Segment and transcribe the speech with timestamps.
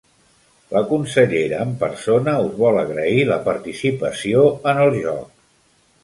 [0.75, 5.29] La consellera en persona us vol agrair la participació en el joc.